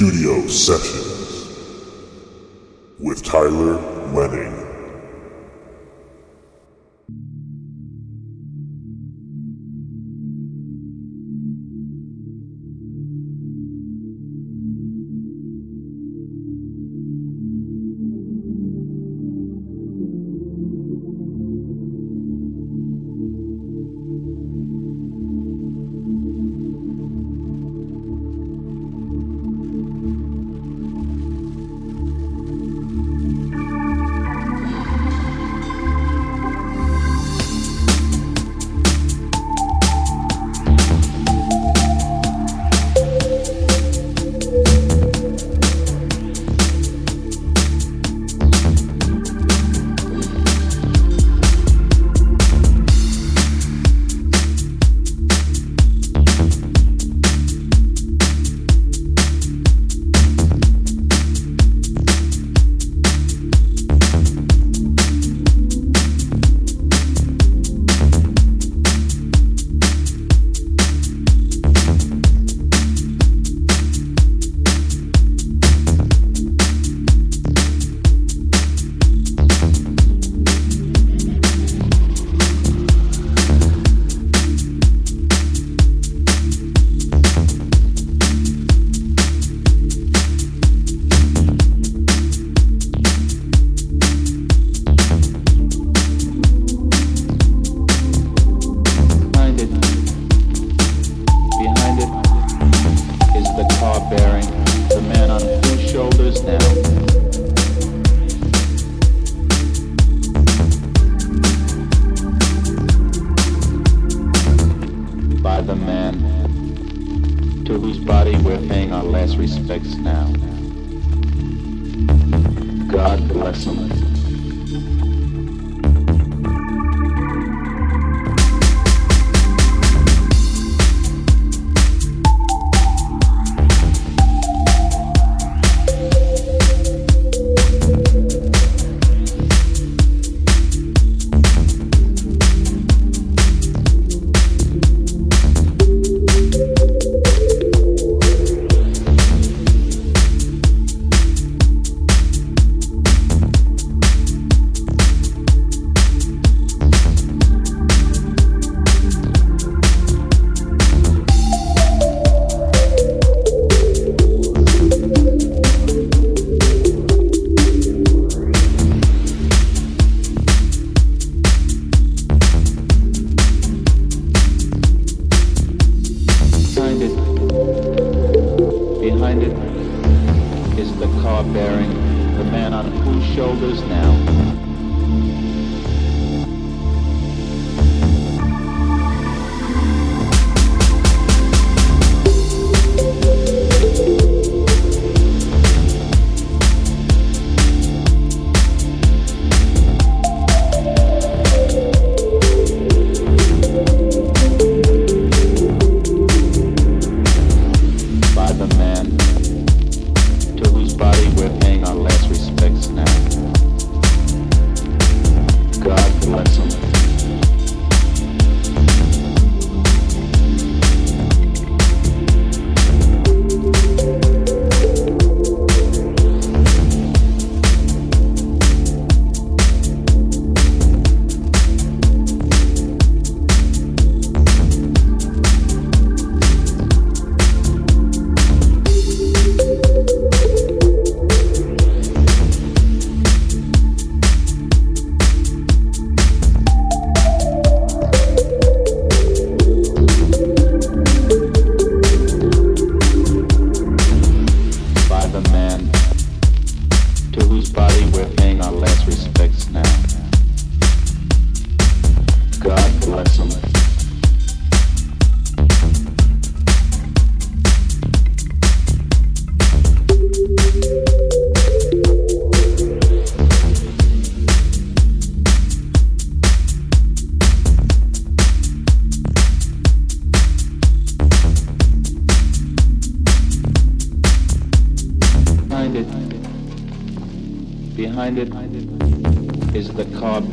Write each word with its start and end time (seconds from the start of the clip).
Studio 0.00 0.46
Sessions 0.46 1.46
with 2.98 3.22
Tyler 3.22 3.74
Lenning. 4.14 4.69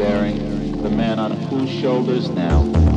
the 0.08 0.90
man 0.90 1.20
on 1.20 1.32
whose 1.32 1.70
shoulders 1.70 2.30
now 2.30 2.97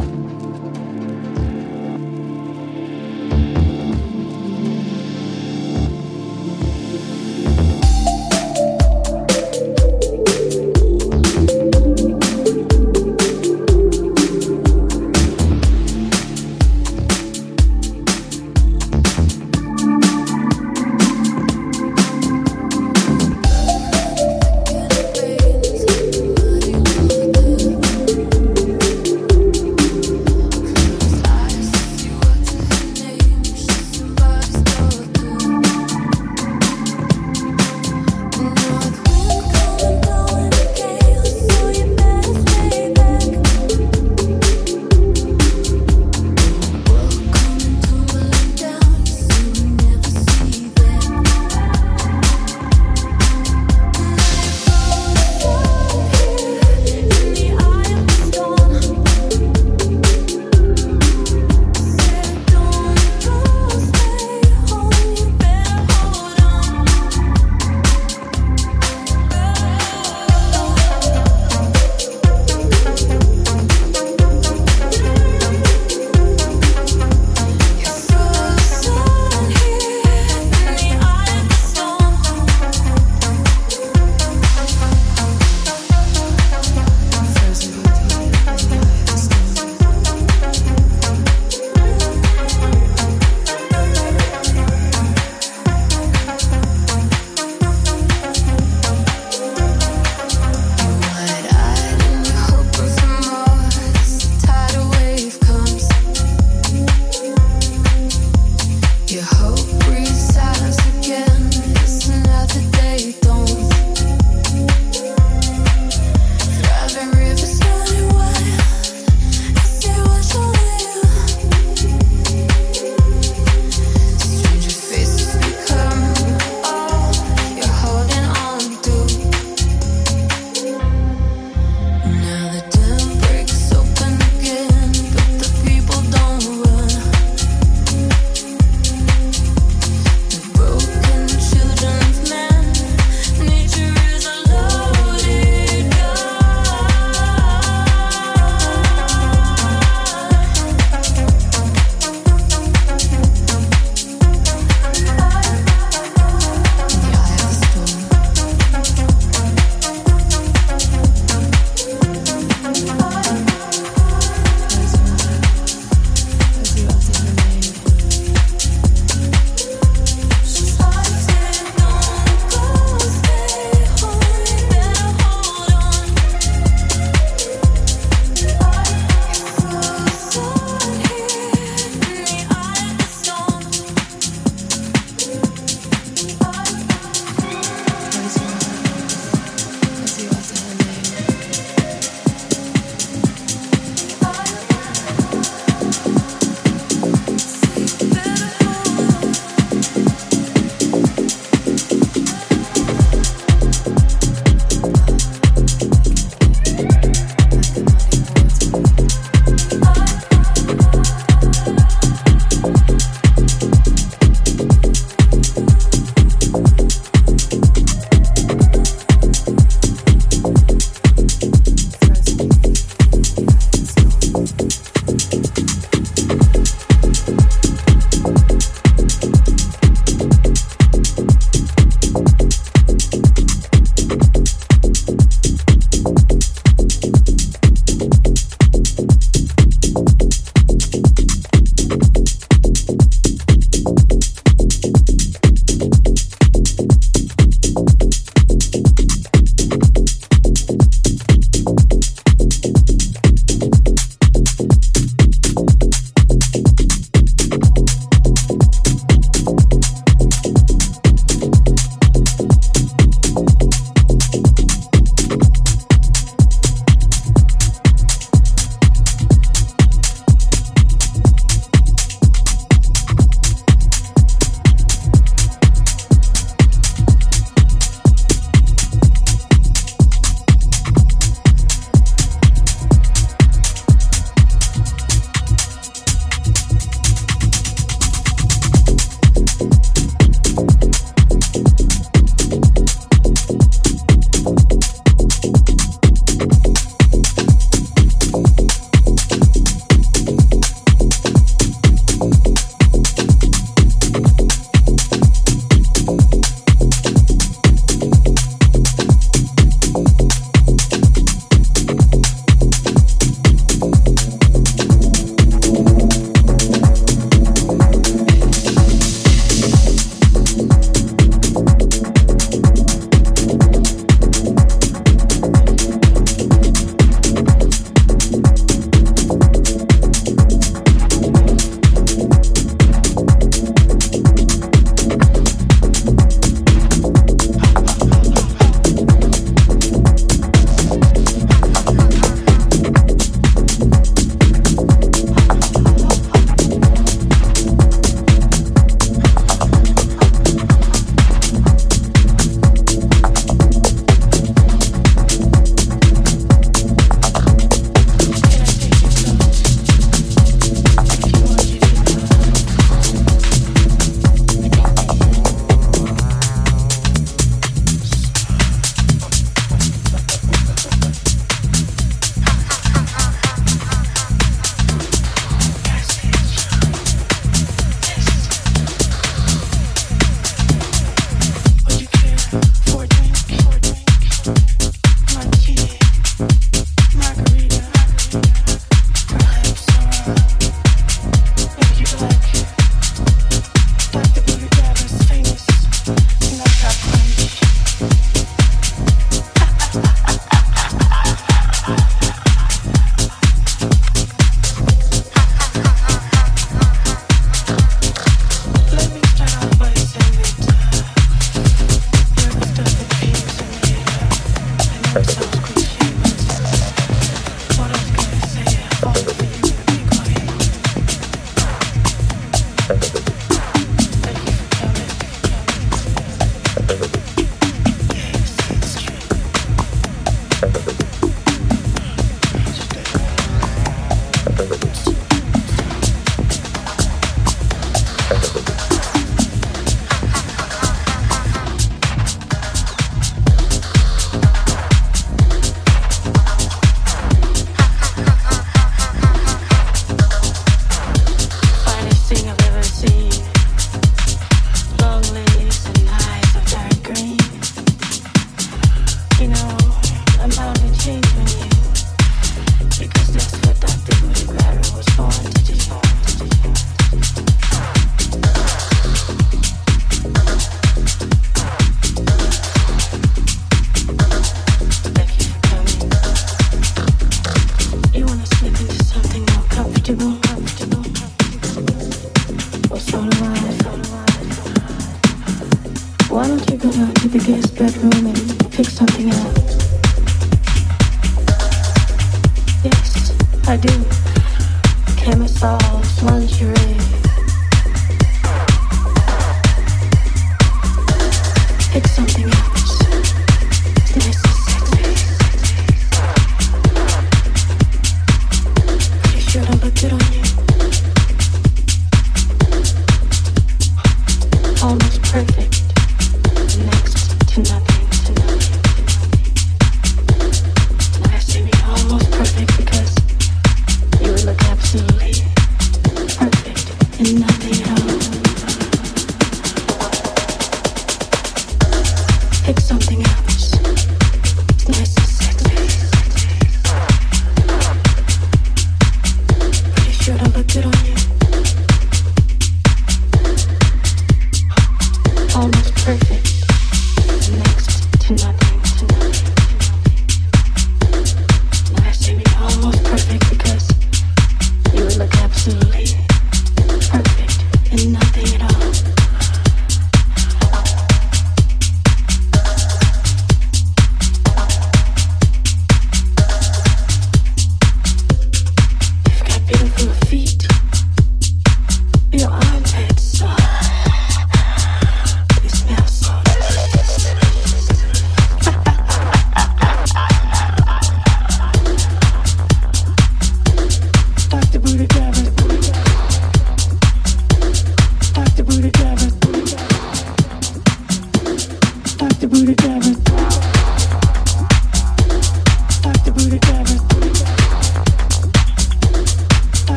Why 486.30 486.46
don't 486.48 486.70
you 486.70 486.76
go 486.78 486.88
out 486.88 487.14
to 487.16 487.28
the 487.28 487.38
guest 487.38 487.76
bedroom 487.76 488.26
and 488.28 488.39